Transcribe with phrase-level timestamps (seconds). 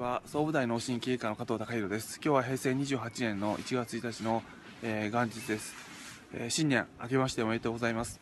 [0.00, 2.18] は総武大脳神経科の加藤隆弘です。
[2.24, 4.42] 今日は平成28年の1月1日の、
[4.82, 5.74] えー、元日です、
[6.32, 8.18] えー、新年明けましておめでとうございます、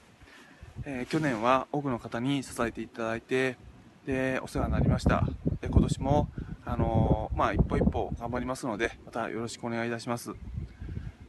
[0.85, 3.57] えー、去年は多くの方に支えていただいて
[4.07, 5.23] でお世話になりました。
[5.61, 6.29] で今年も
[6.65, 10.33] あのまあ一歩一歩頑張りますのでまたよろしくお願いいたします。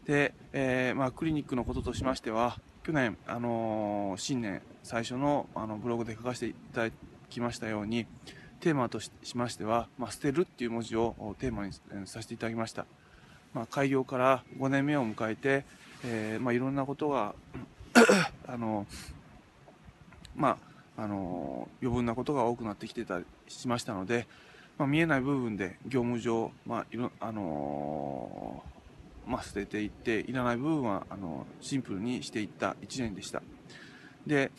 [0.08, 6.96] で、えまあ、クリニックのこととしましては去年、あの新年最初のあのブログで書かせていただ
[7.30, 8.08] きましたように
[8.60, 11.74] テーマとしましては、まあ、捨てるっていう文字をテーマに
[12.06, 12.86] させていただきました、
[13.54, 15.66] まあ、開業から5年目を迎えて、
[16.04, 17.36] えー、まあ、いろんなことが
[18.48, 18.86] あの
[20.36, 20.58] ま
[20.98, 24.28] ああの余分なことが多くなってきてたりしましたので、
[24.78, 28.62] まあ、見えない部分で業務上、まあいろあの
[29.26, 33.42] まあ、捨てていっていらない部分はあのシンプルにしていった1年でした。
[34.28, 34.52] で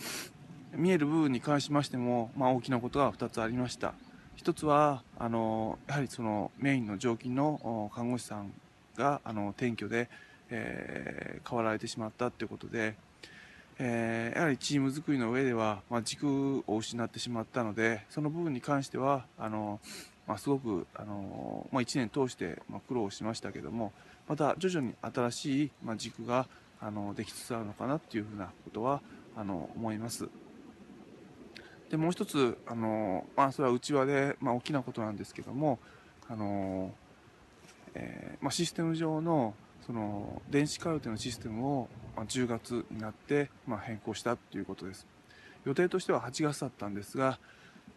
[0.75, 3.95] 見える部分に関しましても、まあ、大きなことが2つありました
[4.39, 8.53] 1つはあのやはりそのメインの常勤の看護師さん
[8.97, 10.09] があの転居で、
[10.51, 12.95] えー、変わられてしまったということで、
[13.79, 19.81] えー、やはりチーム作りの上では、まあ、軸を失ってしまったのでその部分に関してはあの、
[20.27, 23.93] まあ、すごくあの、まあ、1年通して、苦労しましたけども
[24.29, 26.47] また徐々に新しい、軸が
[26.81, 29.03] あのできつつあるのかなっていうふうなことは
[29.37, 30.29] あの思います。
[31.91, 35.79] でもう一つあの、まあ、それは内輪で、まあ、大きなことなんですけども
[36.29, 36.93] あの、
[37.95, 45.07] えーまあ、システム上のその電子カルテのシステムを、ま、10月になって、ま、変更したということです。
[45.65, 47.39] 予定としては8月だったんですが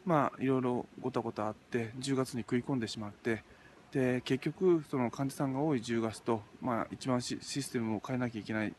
[0.06, 3.44] まあいろいろごたごたあって10月に食い込んでしまって
[3.92, 8.74] で結局その患者さんが多い10月と、まあ、一番システムを変えなきゃいけない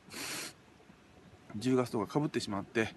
[1.59, 2.95] 10月とかかぶってしまって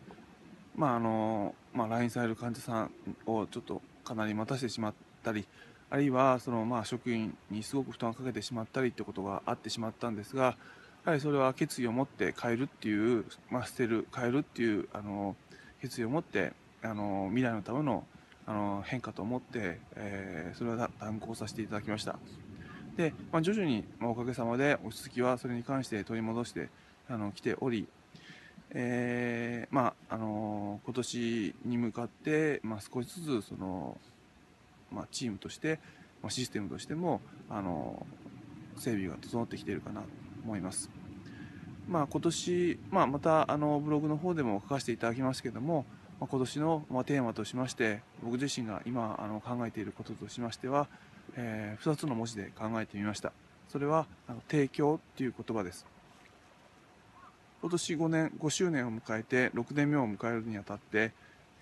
[0.77, 2.91] まああのまあ、来院される患者さん
[3.25, 5.47] をちょっとかなり待たせてしまったり
[5.89, 15.35] あるいはその、まあ、職員にすごく負担をかけてしまったりということがあってしまったんですがやはりそれは決意を持って変えるっていう、まあ、捨てる変えるっていうあの
[15.81, 18.05] 決意を持ってあの未来のための
[18.45, 22.17] あの変化と思って、えー、それは断行させていただきました。
[22.95, 26.69] で、まあ、徐々に、まあ、おかげさまで落ち着きはそれに関して取り戻して
[27.09, 27.89] あの来ており
[28.71, 33.97] えー、まああの今年に向かって、まあ、少しずつその、
[34.91, 35.79] まあ、チームとして、
[36.21, 38.05] まあ、システムとしてもあの
[38.77, 40.07] 整備が整ってきているかなと
[40.43, 40.89] 思います。
[41.87, 45.85] まあ、今年、まあ、またあのブログの方でも書かせていただきますけども、
[46.19, 50.87] まあ、今年の、まあ、テーマとしまして僕自身が今あの考えていることとしましては、
[51.37, 53.31] えー、2つの文字で考えてみました
[53.69, 55.85] それはあの提供という言葉です
[57.61, 61.11] 今年5年5周年を迎えて6年目を迎えるにあたって、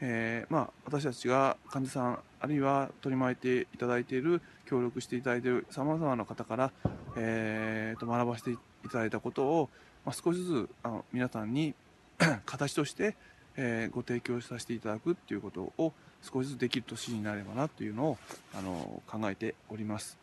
[0.02, 6.72] えー、まあ、私たちが患者さんあるいは取り巻いていただいている協力していただいているさまざまな方から、
[7.16, 8.58] えー、と学ばせてい
[8.92, 9.70] ただいたことを、
[10.06, 11.74] まあ、少しずつあの皆さんに
[12.46, 13.16] 形として、
[13.56, 18.18] えー、ご提供させていただくっていうことを少しずつできる年になればなというのを
[18.54, 20.18] あの考えております。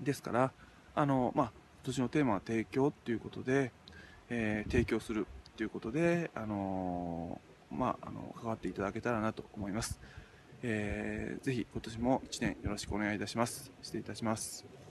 [0.00, 0.52] ですから
[0.94, 1.46] あの、まあ、
[1.84, 3.70] 今年のテーマは提供ということで、
[4.30, 10.00] えー、提供するということで、あのー、まあ、あの関わっていただけたらなと思います。
[10.62, 13.72] えー、ぜひ今年も1年よろしくお願いいたします。
[13.82, 14.81] 失礼いたします。